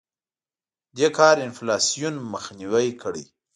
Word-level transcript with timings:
دې 0.97 1.07
کار 1.17 1.35
انفلاسیون 1.47 2.15
مخنیوی 2.33 2.89
کړی. 3.01 3.23